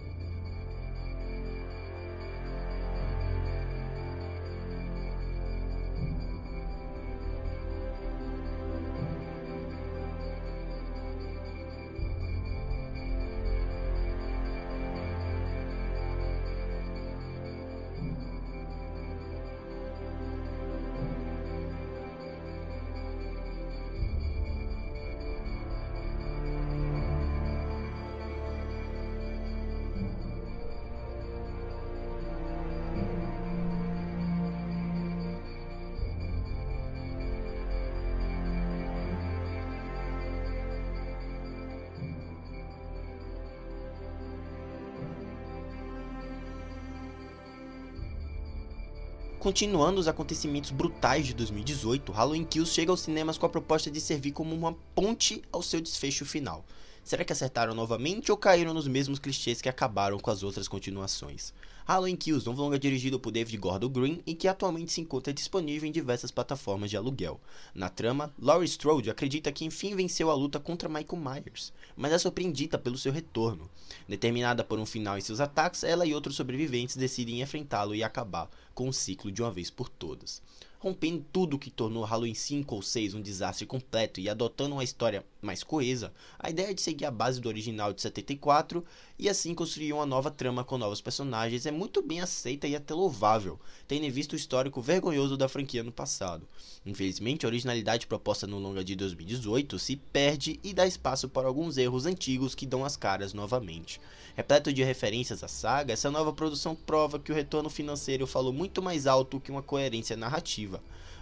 Continuando 49.40 49.98
os 49.98 50.06
acontecimentos 50.06 50.70
brutais 50.70 51.26
de 51.26 51.32
2018, 51.32 52.12
Halloween 52.12 52.44
Kills 52.44 52.74
chega 52.74 52.90
aos 52.90 53.00
cinemas 53.00 53.38
com 53.38 53.46
a 53.46 53.48
proposta 53.48 53.90
de 53.90 53.98
servir 53.98 54.32
como 54.32 54.54
uma 54.54 54.74
ponte 54.94 55.40
ao 55.50 55.62
seu 55.62 55.80
desfecho 55.80 56.26
final. 56.26 56.62
Será 57.02 57.24
que 57.24 57.32
acertaram 57.32 57.74
novamente 57.74 58.30
ou 58.30 58.36
caíram 58.36 58.74
nos 58.74 58.86
mesmos 58.86 59.18
clichês 59.18 59.60
que 59.60 59.68
acabaram 59.68 60.18
com 60.18 60.30
as 60.30 60.42
outras 60.42 60.68
continuações? 60.68 61.52
Halloween 61.84 62.14
Kills, 62.14 62.48
um 62.48 62.52
longa 62.52 62.78
dirigido 62.78 63.18
por 63.18 63.32
David 63.32 63.56
Gordon 63.56 63.88
Green 63.88 64.22
e 64.24 64.34
que 64.34 64.46
atualmente 64.46 64.92
se 64.92 65.00
encontra 65.00 65.32
disponível 65.32 65.88
em 65.88 65.92
diversas 65.92 66.30
plataformas 66.30 66.88
de 66.88 66.96
aluguel. 66.96 67.40
Na 67.74 67.88
trama, 67.88 68.32
Laurie 68.38 68.68
Strode 68.68 69.10
acredita 69.10 69.50
que 69.50 69.64
enfim 69.64 69.96
venceu 69.96 70.30
a 70.30 70.34
luta 70.34 70.60
contra 70.60 70.88
Michael 70.88 71.20
Myers, 71.20 71.72
mas 71.96 72.12
é 72.12 72.18
surpreendida 72.18 72.78
pelo 72.78 72.98
seu 72.98 73.12
retorno. 73.12 73.68
Determinada 74.08 74.62
por 74.62 74.78
um 74.78 74.86
final 74.86 75.18
em 75.18 75.22
seus 75.22 75.40
ataques, 75.40 75.82
ela 75.82 76.06
e 76.06 76.14
outros 76.14 76.36
sobreviventes 76.36 76.96
decidem 76.96 77.40
enfrentá-lo 77.40 77.94
e 77.94 78.04
acabar 78.04 78.48
com 78.72 78.88
o 78.88 78.92
ciclo 78.92 79.32
de 79.32 79.42
uma 79.42 79.50
vez 79.50 79.68
por 79.68 79.88
todas 79.88 80.40
rompendo 80.80 81.22
tudo 81.30 81.58
que 81.58 81.70
tornou 81.70 82.04
Halloween 82.04 82.34
5 82.34 82.74
ou 82.74 82.80
6 82.80 83.12
um 83.12 83.20
desastre 83.20 83.66
completo 83.66 84.18
e 84.18 84.30
adotando 84.30 84.74
uma 84.74 84.82
história 84.82 85.22
mais 85.40 85.62
coesa, 85.62 86.12
a 86.38 86.50
ideia 86.50 86.74
de 86.74 86.80
seguir 86.80 87.04
a 87.04 87.10
base 87.10 87.40
do 87.40 87.48
original 87.48 87.92
de 87.92 88.02
74 88.02 88.84
e 89.18 89.28
assim 89.28 89.54
construir 89.54 89.92
uma 89.92 90.06
nova 90.06 90.30
trama 90.30 90.64
com 90.64 90.78
novos 90.78 91.00
personagens 91.00 91.66
é 91.66 91.70
muito 91.70 92.02
bem 92.02 92.20
aceita 92.20 92.66
e 92.66 92.76
até 92.76 92.94
louvável, 92.94 93.58
tendo 93.86 94.04
em 94.04 94.10
vista 94.10 94.34
o 94.34 94.36
histórico 94.36 94.80
vergonhoso 94.80 95.36
da 95.36 95.48
franquia 95.48 95.82
no 95.82 95.92
passado. 95.92 96.46
Infelizmente, 96.84 97.44
a 97.44 97.48
originalidade 97.48 98.06
proposta 98.06 98.46
no 98.46 98.58
longa 98.58 98.82
de 98.82 98.96
2018 98.96 99.78
se 99.78 99.96
perde 99.96 100.58
e 100.62 100.72
dá 100.72 100.86
espaço 100.86 101.28
para 101.28 101.46
alguns 101.46 101.76
erros 101.76 102.06
antigos 102.06 102.54
que 102.54 102.66
dão 102.66 102.84
as 102.84 102.96
caras 102.96 103.34
novamente. 103.34 104.00
Repleto 104.34 104.72
de 104.72 104.82
referências 104.82 105.44
à 105.44 105.48
saga, 105.48 105.92
essa 105.92 106.10
nova 106.10 106.32
produção 106.32 106.74
prova 106.74 107.18
que 107.18 107.32
o 107.32 107.34
retorno 107.34 107.68
financeiro 107.68 108.26
falou 108.26 108.52
muito 108.52 108.82
mais 108.82 109.06
alto 109.06 109.40
que 109.40 109.50
uma 109.50 109.62
coerência 109.62 110.16
narrativa. 110.16 110.80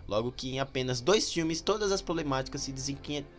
Logo 0.09 0.33
que 0.33 0.49
em 0.49 0.59
apenas 0.59 1.03
dois 1.03 1.31
filmes 1.31 1.61
todas 1.61 1.93
as 1.93 2.01
problemáticas 2.01 2.63
se 2.63 2.75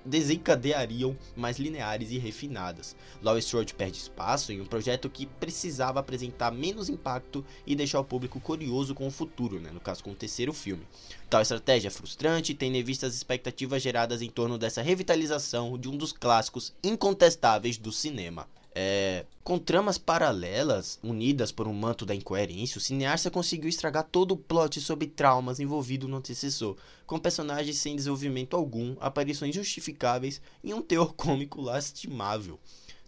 desencadeariam 0.05 1.17
mais 1.35 1.57
lineares 1.57 2.11
e 2.11 2.19
refinadas. 2.19 2.95
Laurie 3.23 3.41
Strode 3.41 3.73
perde 3.73 3.97
espaço 3.97 4.51
em 4.51 4.61
um 4.61 4.65
projeto 4.65 5.09
que 5.09 5.25
precisava 5.25 5.99
apresentar 5.99 6.51
menos 6.51 6.88
impacto 6.88 7.43
e 7.65 7.75
deixar 7.75 7.99
o 7.99 8.05
público 8.05 8.39
curioso 8.39 8.93
com 8.93 9.07
o 9.07 9.11
futuro, 9.11 9.59
né? 9.59 9.71
no 9.73 9.79
caso 9.79 10.03
com 10.03 10.11
o 10.11 10.15
terceiro 10.15 10.53
filme. 10.53 10.85
Tal 11.27 11.41
estratégia 11.41 11.88
é 11.88 11.91
frustrante, 11.91 12.53
tendo 12.53 12.75
em 12.75 12.83
vista 12.83 13.07
as 13.07 13.15
expectativas 13.15 13.81
geradas 13.81 14.21
em 14.21 14.29
torno 14.29 14.57
dessa 14.57 14.83
revitalização 14.83 15.75
de 15.75 15.89
um 15.89 15.97
dos 15.97 16.11
clássicos 16.11 16.71
incontestáveis 16.83 17.79
do 17.79 17.91
cinema. 17.91 18.47
É, 18.81 19.25
com 19.43 19.59
tramas 19.59 19.98
paralelas, 19.98 21.00
unidas 21.03 21.51
por 21.51 21.67
um 21.67 21.74
manto 21.74 22.05
da 22.05 22.15
incoerência, 22.15 22.77
o 22.77 22.81
cineasta 22.81 23.29
conseguiu 23.29 23.67
estragar 23.67 24.07
todo 24.09 24.31
o 24.31 24.38
plot 24.38 24.79
sobre 24.79 25.05
traumas 25.05 25.59
envolvido 25.59 26.07
no 26.07 26.15
antecessor, 26.15 26.77
com 27.05 27.19
personagens 27.19 27.75
sem 27.75 27.93
desenvolvimento 27.93 28.55
algum, 28.55 28.95
aparições 29.01 29.53
justificáveis 29.53 30.41
e 30.63 30.74
um 30.74 30.81
teor 30.81 31.13
cômico 31.13 31.62
lastimável. 31.62 32.57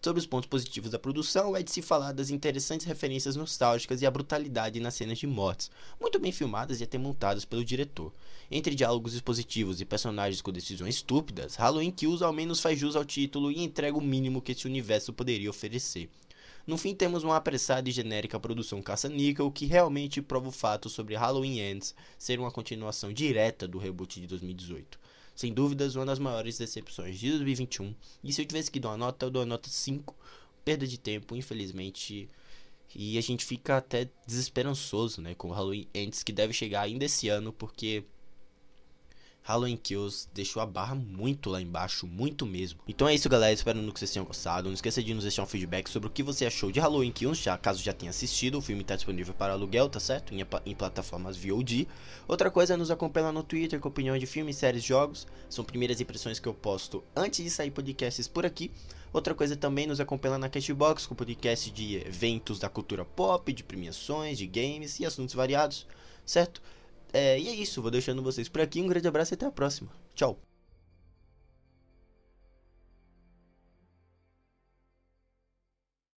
Sobre 0.03 0.19
os 0.19 0.25
pontos 0.25 0.49
positivos 0.49 0.89
da 0.89 0.97
produção, 0.97 1.55
é 1.55 1.61
de 1.61 1.69
se 1.69 1.79
falar 1.79 2.11
das 2.11 2.31
interessantes 2.31 2.87
referências 2.87 3.35
nostálgicas 3.35 4.01
e 4.01 4.05
a 4.07 4.09
brutalidade 4.09 4.79
nas 4.79 4.95
cenas 4.95 5.19
de 5.19 5.27
mortes, 5.27 5.69
muito 5.99 6.17
bem 6.17 6.31
filmadas 6.31 6.81
e 6.81 6.83
até 6.83 6.97
montadas 6.97 7.45
pelo 7.45 7.63
diretor. 7.63 8.11
Entre 8.49 8.73
diálogos 8.73 9.13
expositivos 9.13 9.79
e 9.79 9.85
personagens 9.85 10.41
com 10.41 10.51
decisões 10.51 10.95
estúpidas, 10.95 11.53
Halloween 11.53 11.91
Kills 11.91 12.23
ao 12.23 12.33
menos 12.33 12.59
faz 12.59 12.79
jus 12.79 12.95
ao 12.95 13.05
título 13.05 13.51
e 13.51 13.61
entrega 13.61 13.95
o 13.95 14.01
mínimo 14.01 14.41
que 14.41 14.53
esse 14.53 14.65
universo 14.65 15.13
poderia 15.13 15.51
oferecer. 15.51 16.09
No 16.65 16.79
fim, 16.79 16.95
temos 16.95 17.23
uma 17.23 17.35
apressada 17.35 17.87
e 17.87 17.91
genérica 17.91 18.39
produção 18.39 18.81
caça-níquel 18.81 19.51
que 19.51 19.67
realmente 19.67 20.19
prova 20.19 20.49
o 20.49 20.51
fato 20.51 20.89
sobre 20.89 21.13
Halloween 21.13 21.59
Ends 21.59 21.93
ser 22.17 22.39
uma 22.39 22.49
continuação 22.49 23.13
direta 23.13 23.67
do 23.67 23.77
reboot 23.77 24.19
de 24.19 24.25
2018 24.25 25.00
sem 25.41 25.51
dúvidas, 25.51 25.95
uma 25.95 26.05
das 26.05 26.19
maiores 26.19 26.59
decepções 26.59 27.19
de 27.19 27.29
2021. 27.31 27.95
E 28.23 28.31
se 28.31 28.41
eu 28.41 28.45
tivesse 28.45 28.69
que 28.69 28.79
dar 28.79 28.89
uma 28.89 28.97
nota, 28.97 29.25
eu 29.25 29.31
dou 29.31 29.41
a 29.41 29.45
nota 29.45 29.67
5. 29.69 30.15
Perda 30.63 30.85
de 30.85 30.99
tempo, 30.99 31.35
infelizmente. 31.35 32.29
E 32.95 33.17
a 33.17 33.21
gente 33.21 33.43
fica 33.43 33.77
até 33.77 34.07
desesperançoso, 34.27 35.21
né, 35.21 35.33
com 35.33 35.49
o 35.49 35.51
Halloween 35.51 35.87
Ends, 35.93 36.21
que 36.21 36.31
deve 36.31 36.53
chegar 36.53 36.81
ainda 36.81 37.05
esse 37.05 37.27
ano, 37.27 37.51
porque 37.51 38.03
Halloween 39.43 39.77
Kills 39.77 40.27
deixou 40.33 40.61
a 40.61 40.65
barra 40.65 40.93
muito 40.93 41.49
lá 41.49 41.61
embaixo, 41.61 42.05
muito 42.05 42.45
mesmo. 42.45 42.79
Então 42.87 43.07
é 43.07 43.15
isso, 43.15 43.27
galera. 43.27 43.53
Esperando 43.53 43.91
que 43.91 43.99
vocês 43.99 44.11
tenham 44.11 44.25
gostado. 44.25 44.67
Não 44.67 44.73
esqueça 44.73 45.01
de 45.01 45.13
nos 45.13 45.23
deixar 45.23 45.43
um 45.43 45.47
feedback 45.47 45.89
sobre 45.89 46.07
o 46.07 46.11
que 46.11 46.21
você 46.21 46.45
achou 46.45 46.71
de 46.71 46.79
Halloween 46.79 47.11
Kills, 47.11 47.43
já, 47.43 47.57
caso 47.57 47.81
já 47.81 47.91
tenha 47.91 48.11
assistido. 48.11 48.59
O 48.59 48.61
filme 48.61 48.81
está 48.83 48.95
disponível 48.95 49.33
para 49.33 49.53
aluguel, 49.53 49.89
tá 49.89 49.99
certo? 49.99 50.33
Em, 50.33 50.45
em, 50.65 50.75
plataformas 50.75 51.37
VOD. 51.37 51.87
Outra 52.27 52.51
coisa 52.51 52.75
é 52.75 52.77
nos 52.77 52.91
acompanhar 52.91 53.33
no 53.33 53.43
Twitter 53.43 53.79
com 53.79 53.89
opiniões 53.89 54.19
de 54.19 54.27
filmes, 54.27 54.57
séries, 54.57 54.83
jogos. 54.83 55.25
São 55.49 55.65
primeiras 55.65 55.99
impressões 55.99 56.39
que 56.39 56.47
eu 56.47 56.53
posto 56.53 57.03
antes 57.15 57.43
de 57.43 57.49
sair 57.49 57.71
podcasts 57.71 58.27
por 58.27 58.45
aqui. 58.45 58.71
Outra 59.11 59.35
coisa 59.35 59.57
também 59.57 59.87
nos 59.87 59.99
acompanha 59.99 60.37
na 60.37 60.47
Cashbox 60.47 61.05
com 61.05 61.15
podcast 61.15 61.69
de 61.69 61.97
eventos 61.97 62.59
da 62.59 62.69
cultura 62.69 63.03
pop, 63.03 63.51
de 63.51 63.63
premiações, 63.63 64.37
de 64.37 64.47
games 64.47 64.99
e 65.01 65.05
assuntos 65.05 65.35
variados, 65.35 65.85
certo? 66.25 66.61
É, 67.13 67.39
e 67.39 67.47
é 67.47 67.55
isso, 67.55 67.81
vou 67.81 67.91
deixando 67.91 68.23
vocês 68.23 68.47
por 68.49 68.61
aqui. 68.61 68.81
Um 68.81 68.87
grande 68.87 69.07
abraço 69.07 69.33
e 69.33 69.35
até 69.35 69.45
a 69.45 69.51
próxima. 69.51 69.89
Tchau. 70.15 70.50